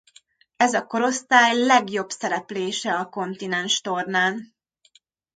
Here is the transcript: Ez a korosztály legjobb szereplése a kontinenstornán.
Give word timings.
Ez 0.57 0.73
a 0.73 0.85
korosztály 0.87 1.55
legjobb 1.65 2.09
szereplése 2.09 2.93
a 2.93 3.05
kontinenstornán. 3.09 4.55